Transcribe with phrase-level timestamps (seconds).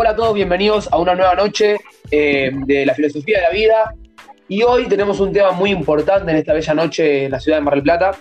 [0.00, 1.76] Hola a todos, bienvenidos a una nueva noche
[2.12, 3.94] eh, de la filosofía de la vida.
[4.46, 7.64] Y hoy tenemos un tema muy importante en esta bella noche en la ciudad de
[7.64, 8.12] Mar del Plata,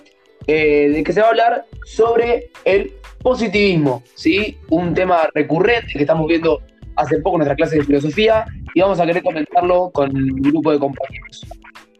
[0.47, 4.57] eh, de que se va a hablar sobre el positivismo, ¿sí?
[4.69, 6.63] Un tema recurrente que estamos viendo
[6.95, 10.71] hace poco en nuestra clase de filosofía y vamos a querer comentarlo con un grupo
[10.71, 11.45] de compañeros.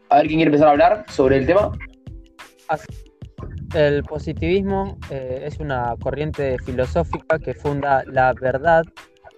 [0.08, 1.70] A ver quién quiere empezar a hablar sobre el tema.
[3.76, 8.82] El positivismo eh, es una corriente filosófica que funda la verdad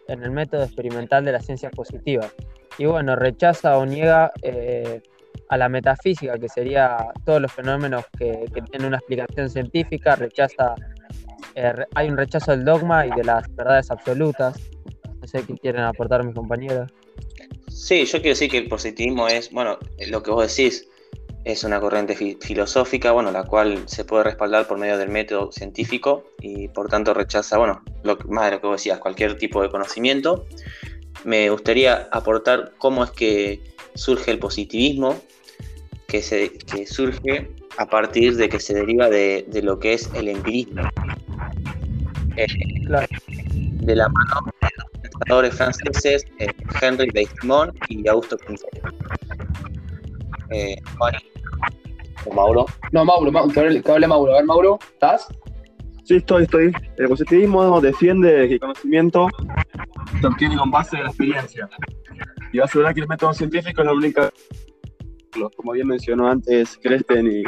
[0.09, 2.33] en el método experimental de las ciencias positivas.
[2.79, 5.03] Y bueno, rechaza o niega eh,
[5.49, 10.75] a la metafísica, que sería todos los fenómenos que, tienen una explicación científica, rechaza,
[11.55, 14.59] eh, hay un rechazo del dogma y de las verdades absolutas.
[15.21, 16.91] No sé qué quieren aportar mis compañeros.
[17.69, 19.79] Sí, yo quiero decir que el positivismo es, bueno,
[20.09, 20.89] lo que vos decís,
[21.45, 26.25] es una corriente filosófica, bueno, la cual se puede respaldar por medio del método científico
[26.41, 29.71] y por tanto rechaza, bueno, lo, más de lo que vos decías, cualquier tipo de
[29.71, 30.47] conocimiento.
[31.25, 33.61] Me gustaría aportar cómo es que
[33.95, 35.21] surge el positivismo,
[36.07, 40.29] que, se, que surge a partir de que se deriva de, lo que es el
[40.29, 40.83] empirismo.
[42.37, 42.47] Eh,
[42.87, 46.49] de la mano de los pensadores franceses eh,
[46.81, 47.27] Henry de
[47.89, 48.67] y Augusto Comte.
[50.51, 50.77] Eh,
[52.35, 52.67] Mauro?
[52.93, 54.33] No, Mauro, que, hable, Mauro.
[54.33, 55.29] A ver, Mauro, ¿estás?
[56.05, 56.73] Sí, estoy, estoy.
[56.99, 59.29] El positivismo defiende que el conocimiento
[60.21, 61.69] se obtiene con base de la experiencia.
[62.53, 64.31] Y va a asegurar que el método científico es la única,
[65.57, 67.43] como bien mencionó antes Cresten y,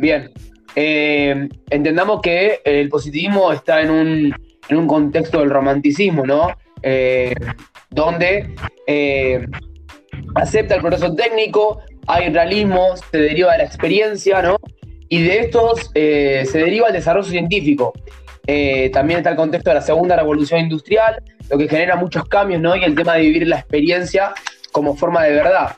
[0.00, 0.30] Bien.
[0.74, 4.34] Eh, entendamos que el positivismo está en un,
[4.68, 6.48] en un contexto del romanticismo, ¿no?
[6.82, 7.34] Eh,
[7.90, 8.54] donde
[8.86, 9.46] eh,
[10.34, 14.56] acepta el proceso técnico, hay realismo, se deriva de la experiencia, ¿no?
[15.08, 17.92] Y de estos eh, se deriva el desarrollo científico.
[18.92, 22.74] También está el contexto de la segunda revolución industrial, lo que genera muchos cambios, ¿no?
[22.76, 24.32] Y el tema de vivir la experiencia
[24.72, 25.76] como forma de verdad.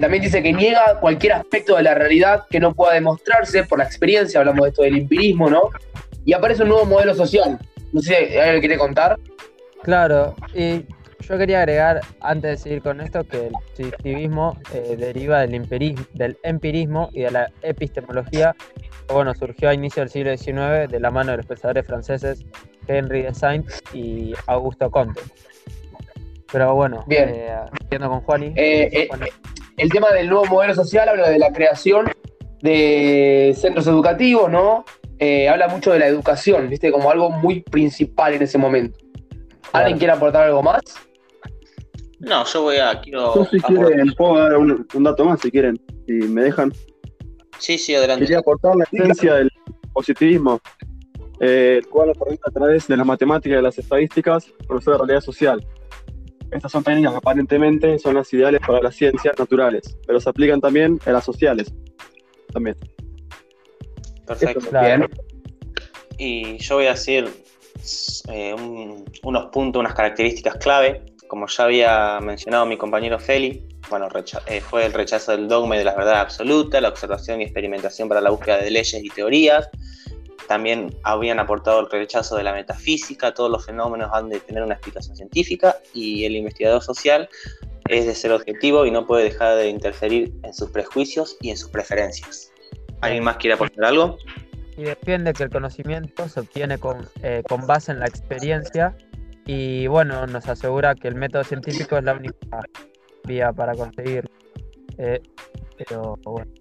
[0.00, 3.84] También dice que niega cualquier aspecto de la realidad que no pueda demostrarse por la
[3.84, 5.70] experiencia, hablamos de esto del empirismo, ¿no?
[6.24, 7.58] Y aparece un nuevo modelo social.
[7.92, 9.18] No sé si alguien quiere contar.
[9.82, 10.84] Claro, y
[11.20, 16.04] yo quería agregar, antes de seguir con esto, que el positivismo eh, deriva del, empirismo,
[16.14, 18.56] del empirismo y de la epistemología,
[19.06, 22.44] que bueno, surgió a inicios del siglo XIX de la mano de los pensadores franceses
[22.86, 25.20] Henry de Saint y Augusto Comte.
[26.50, 27.28] Pero bueno, Bien.
[27.30, 28.52] Eh, con Juani.
[28.56, 29.08] Eh,
[29.76, 32.10] el tema del nuevo modelo social habla de la creación
[32.62, 34.84] de centros educativos, ¿no?
[35.50, 36.92] Habla mucho de la educación, ¿viste?
[36.92, 38.98] Como algo muy principal en ese momento.
[39.72, 40.80] ¿Alguien quiere aportar algo más?
[42.20, 43.00] No, yo voy a.
[43.00, 43.46] Quiero.
[43.50, 46.72] si quieren, puedo dar un, dato más si quieren, si me dejan.
[47.58, 48.24] Sí, sí, adelante.
[48.24, 49.50] Quería aportar la esencia del
[49.92, 50.60] positivismo,
[51.40, 54.98] eh, el cual aprovecha a través de las matemáticas y de las estadísticas conocer la
[54.98, 55.64] realidad social.
[56.50, 60.60] Estas son técnicas que aparentemente son las ideales para las ciencias naturales, pero se aplican
[60.60, 61.72] también en las sociales.
[62.52, 62.76] También.
[64.28, 64.70] Perfecto.
[64.70, 65.08] Bien.
[66.18, 67.28] Y yo voy a decir
[68.28, 68.54] eh,
[69.22, 74.08] unos puntos, unas características clave como ya había mencionado mi compañero Feli, bueno,
[74.46, 78.08] eh, fue el rechazo del dogma y de la verdad absoluta, la observación y experimentación
[78.08, 79.68] para la búsqueda de leyes y teorías.
[80.48, 84.74] También habían aportado el rechazo de la metafísica, todos los fenómenos han de tener una
[84.74, 87.28] explicación científica y el investigador social
[87.88, 91.56] es de ser objetivo y no puede dejar de interferir en sus prejuicios y en
[91.58, 92.50] sus preferencias.
[93.00, 94.18] ¿Alguien más quiere aportar algo?
[94.76, 98.94] Y defiende que el conocimiento se obtiene con, eh, con base en la experiencia
[99.48, 102.60] y bueno, nos asegura que el método científico es la única
[103.24, 104.28] vía para conseguir.
[104.98, 105.20] Eh,
[105.76, 106.52] pero bueno.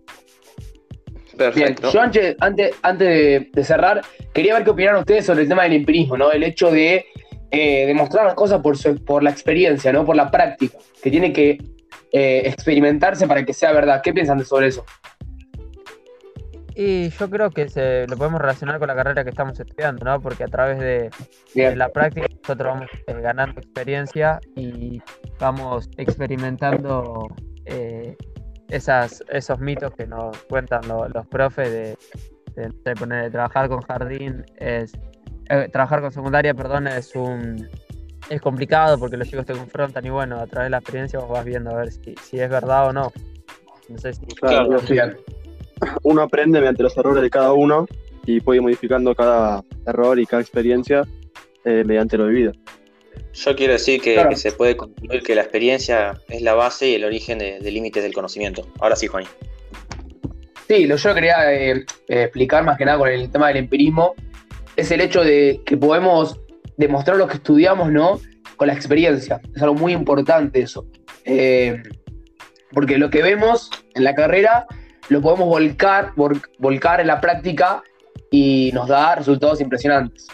[1.37, 1.91] Perfecto.
[1.91, 2.37] yo antes,
[2.81, 4.01] antes, de, cerrar,
[4.33, 6.31] quería ver qué opinan ustedes sobre el tema del empirismo, ¿no?
[6.31, 7.05] El hecho de
[7.51, 10.05] eh, demostrar las cosas por, por la experiencia, ¿no?
[10.05, 11.57] Por la práctica, que tiene que
[12.13, 14.01] eh, experimentarse para que sea verdad.
[14.01, 14.85] ¿Qué piensan sobre eso?
[16.79, 20.21] Y yo creo que se, lo podemos relacionar con la carrera que estamos estudiando, ¿no?
[20.21, 21.09] Porque a través de,
[21.75, 25.01] la práctica nosotros vamos eh, ganando experiencia y
[25.39, 27.29] vamos experimentando
[27.65, 28.15] eh,
[28.67, 31.97] esas, esos mitos que nos cuentan los profes de,
[32.85, 34.93] de, poner, trabajar con jardín es
[35.49, 37.67] eh, trabajar con secundaria, perdón, es un
[38.29, 41.29] es complicado porque los chicos te confrontan y bueno, a través de la experiencia vos
[41.29, 43.11] vas viendo a ver si, si es verdad o no.
[43.89, 44.79] No sé si claro,
[46.03, 47.87] uno aprende mediante los errores de cada uno
[48.25, 51.03] y puede ir modificando cada error y cada experiencia
[51.65, 52.53] eh, mediante lo vivido.
[53.33, 57.05] Yo quiero decir que, se puede concluir que la experiencia es la base y el
[57.05, 58.67] origen de, límites del conocimiento.
[58.79, 59.25] Ahora sí, Juan.
[60.67, 64.15] Sí, lo yo quería eh, eh, explicar más que nada con el tema del empirismo,
[64.75, 66.39] es el hecho de que podemos
[66.77, 68.19] demostrar lo que estudiamos, ¿no?
[68.55, 69.39] Con la experiencia.
[69.55, 70.85] Es algo muy importante eso.
[71.25, 71.81] Eh,
[72.71, 74.67] porque lo que vemos en la carrera
[75.09, 76.13] lo podemos volcar,
[76.59, 77.83] volcar en la práctica
[78.31, 80.27] y nos da resultados impresionantes.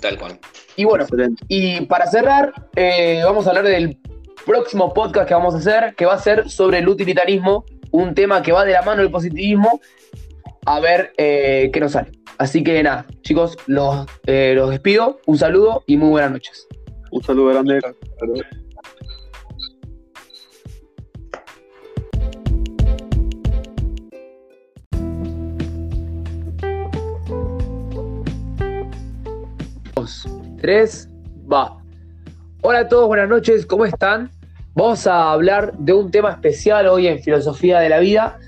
[0.00, 0.38] Tal cual.
[0.76, 1.06] Y bueno,
[1.48, 3.98] y para cerrar, eh, vamos a hablar del
[4.46, 8.42] próximo podcast que vamos a hacer, que va a ser sobre el utilitarismo, un tema
[8.42, 9.80] que va de la mano del positivismo,
[10.66, 12.12] a ver eh, qué nos sale.
[12.38, 16.68] Así que nada, chicos, los, eh, los despido, un saludo y muy buenas noches.
[17.10, 17.80] Un saludo grande.
[31.50, 31.78] Va.
[32.60, 34.30] Hola a todos, buenas noches, ¿cómo están?
[34.74, 38.38] Vamos a hablar de un tema especial hoy en Filosofía de la Vida.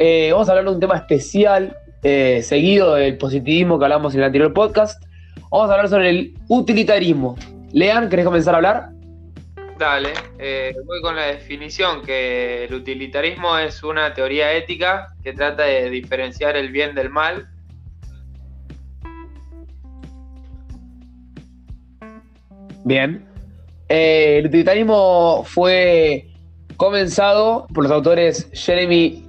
[0.00, 4.20] Eh, vamos a hablar de un tema especial eh, seguido del positivismo que hablamos en
[4.20, 5.00] el anterior podcast.
[5.52, 7.36] Vamos a hablar sobre el utilitarismo.
[7.72, 8.88] Lean, ¿querés comenzar a hablar?
[9.78, 15.62] Dale, eh, voy con la definición que el utilitarismo es una teoría ética que trata
[15.62, 17.46] de diferenciar el bien del mal
[22.88, 23.22] Bien.
[23.90, 26.26] Eh, el utilitarismo fue
[26.78, 29.26] comenzado por los autores Jeremy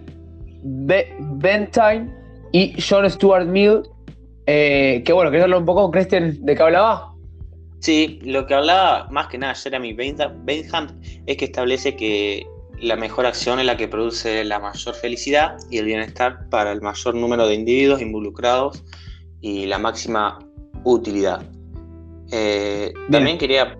[0.63, 2.09] Bentham
[2.53, 3.81] y John Stuart Mill.
[4.45, 7.13] Eh, que bueno, ¿querés hablar un poco, Christian, de qué hablaba?
[7.81, 12.47] Sí, lo que hablaba más que nada Jeremy Bentham es que establece que
[12.79, 16.81] la mejor acción es la que produce la mayor felicidad y el bienestar para el
[16.81, 18.85] mayor número de individuos involucrados
[19.41, 20.39] y la máxima
[20.85, 21.41] utilidad.
[22.31, 23.77] Eh, también quería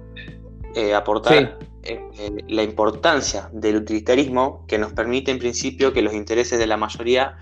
[0.76, 2.00] eh, aportar eh,
[2.48, 7.38] la importancia del utilitarismo que nos permite en principio que los intereses de la mayoría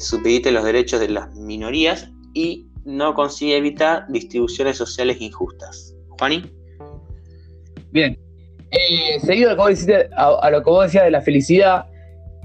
[0.00, 5.94] supediten los derechos de las minorías y no consigue evitar distribuciones sociales injustas.
[6.18, 6.50] Juani.
[7.92, 8.18] Bien.
[9.24, 11.86] seguido a lo, que a lo que vos decías de la felicidad,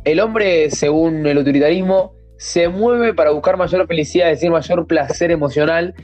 [0.03, 5.31] el hombre, según el utilitarismo, se mueve para buscar mayor felicidad, es decir, mayor placer
[5.31, 5.95] emocional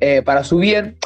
[0.00, 0.96] eh, para su bien.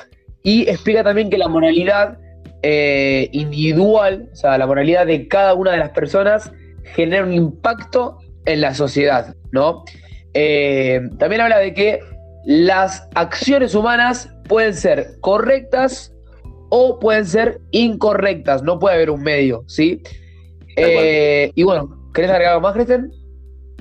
[0.43, 2.19] Y explica también que la moralidad
[2.63, 6.53] eh, individual, o sea, la moralidad de cada una de las personas,
[6.95, 9.85] genera un impacto en la sociedad, ¿no?
[10.35, 12.01] Eh, también habla de que
[12.45, 16.13] las acciones humanas pueden ser correctas
[16.71, 20.03] o pueden ser incorrectas, no puede haber un medio, ¿sí?
[20.77, 23.13] y bueno, ¿querés agregar algo más, Cristian?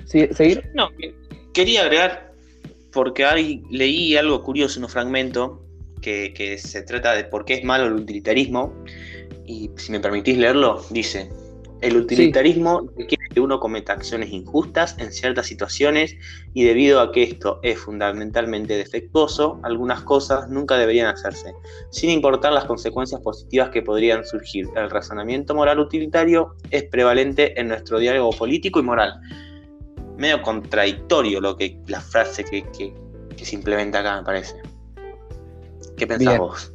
[0.06, 0.70] ¿Seguir?
[0.74, 0.90] No,
[1.54, 2.29] quería agregar
[2.92, 5.66] porque ahí leí algo curioso en un fragmento
[6.02, 8.74] que, se trata de por qué es malo el utilitarismo.
[9.46, 11.30] Y si me permitís leerlo, dice,
[11.82, 16.16] el utilitarismo requiere que uno cometa acciones injustas en ciertas situaciones
[16.54, 21.54] y debido a que esto es fundamentalmente defectuoso, algunas cosas nunca deberían hacerse,
[21.90, 24.68] sin importar las consecuencias positivas que podrían surgir.
[24.76, 29.20] El razonamiento moral utilitario es prevalente en nuestro diálogo político y moral
[30.20, 32.94] medio contradictorio lo que la frase que,
[33.38, 34.56] se implementa acá, me parece.
[35.98, 36.74] ¿Qué pensás vos?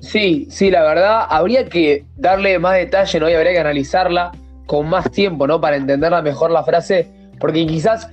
[0.00, 3.28] Sí, sí, la verdad, habría que darle más detalle, ¿no?
[3.28, 4.32] Y habría que analizarla
[4.66, 5.60] con más tiempo, ¿no?
[5.60, 7.08] Para entenderla mejor la frase,
[7.40, 8.08] porque quizás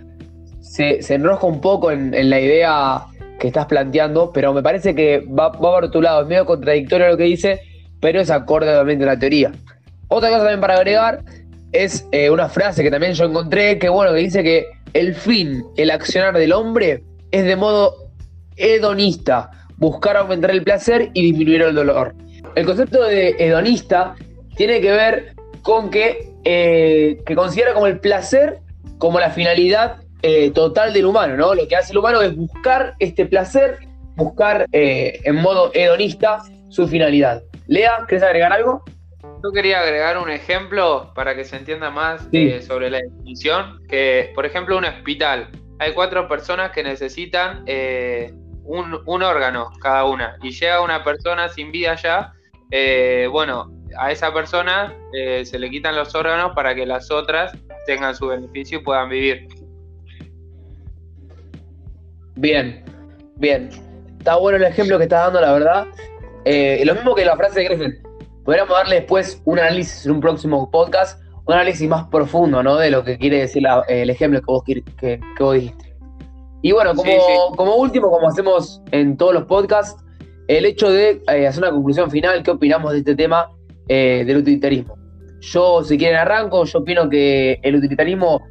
[0.62, 3.06] se, enrosca un poco en, la idea
[3.40, 7.10] que estás planteando, pero me parece que va, va por tu lado, es medio contradictorio
[7.10, 7.60] lo que dice,
[8.00, 9.52] pero es acorde obviamente a la teoría.
[10.08, 11.24] Otra cosa también para agregar
[11.84, 15.64] es eh, una frase que también yo encontré que, bueno, que dice que el fin,
[15.76, 17.96] el accionar del hombre es de modo
[18.56, 22.16] hedonista, buscar aumentar el placer y disminuir el dolor.
[22.56, 24.16] El concepto de hedonista
[24.56, 28.60] tiene que ver con que, eh, que considera como el placer
[28.98, 31.54] como la finalidad eh, total del humano, ¿no?
[31.54, 33.80] Lo que hace el humano es buscar este placer,
[34.16, 37.44] buscar en modo hedonista su finalidad.
[37.68, 38.84] Lea, ¿querés agregar algo?
[39.44, 44.32] Yo quería agregar un ejemplo para que se entienda más eh, sobre la definición, que
[44.34, 45.50] por ejemplo un hospital,
[45.80, 51.72] hay cuatro personas que necesitan eh, un, órgano cada una y llega una persona sin
[51.72, 52.34] vida ya,
[52.72, 58.16] eh, bueno, a esa persona se le quitan los órganos para que las otras tengan
[58.16, 59.48] su beneficio y puedan vivir.
[62.36, 62.84] Bien,
[63.38, 63.70] bien.
[64.18, 65.88] Está bueno el ejemplo que estás dando, la verdad.
[66.84, 68.05] lo mismo que la frase de Griffin
[68.46, 72.78] podríamos darle después un análisis en un próximo podcast, un análisis más profundo, ¿no?
[72.78, 75.96] De lo que quiere decir el ejemplo que vos, que, vos dijiste.
[76.62, 76.94] Y bueno,
[77.56, 80.02] como, último, como hacemos en todos los podcasts,
[80.48, 83.50] el hecho de eh, hacer una conclusión final, ¿qué opinamos de este tema
[83.88, 84.96] eh, del utilitarismo?
[85.42, 86.66] Yo, si quieren, arranco.
[86.66, 88.42] Yo opino que el utilitarismo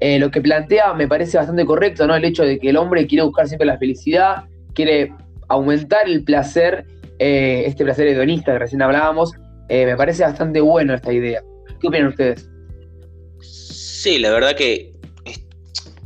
[0.00, 2.14] eh, lo que plantea me parece bastante correcto, ¿no?
[2.14, 4.44] El hecho de que el hombre quiere buscar siempre la felicidad,
[4.74, 5.12] quiere
[5.48, 6.86] aumentar el placer,
[7.18, 9.32] eh, este placer hedonista que recién hablábamos,
[9.68, 11.42] eh, me parece bastante bueno esta idea.
[11.80, 12.48] ¿Qué opinan ustedes?
[13.40, 14.92] Sí, la verdad que,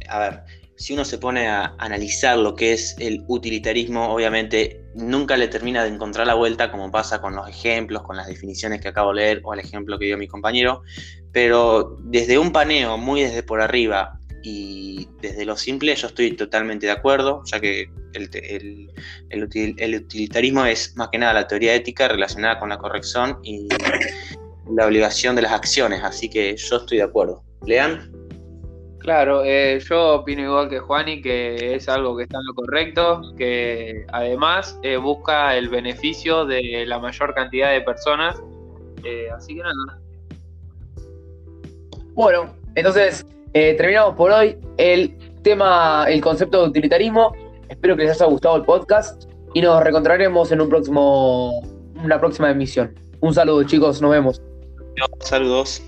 [0.09, 0.41] a ver,
[0.77, 5.85] si uno se pone a analizar lo que es el utilitarismo, obviamente nunca le termina
[5.85, 9.23] de encontrar la vuelta, como pasa con los ejemplos, con las definiciones que acabo de
[9.23, 10.83] leer o el ejemplo que dio mi compañero,
[11.31, 16.87] pero desde un paneo muy desde por arriba y desde lo simple yo estoy totalmente
[16.87, 18.91] de acuerdo, ya que el,
[19.31, 23.69] el, utilitarismo es más que nada la teoría ética relacionada con la corrección y
[24.71, 27.43] la obligación de las acciones, así que yo estoy de acuerdo.
[27.65, 28.11] ¿Lean?
[29.03, 33.35] Claro, eh, yo opino igual que Juani que es algo que está en lo correcto,
[33.37, 38.41] que además eh, busca el beneficio de la mayor cantidad de personas.
[39.03, 40.01] Eh, así que nada.
[42.15, 47.35] Bueno, entonces terminamos por hoy el tema, el concepto de utilitarismo.
[47.69, 51.61] Espero que les haya gustado el podcast y nos reencontraremos en un próximo,
[52.03, 52.95] una próxima emisión.
[53.21, 54.43] Un saludo chicos, nos vemos.
[55.21, 55.83] Saludos.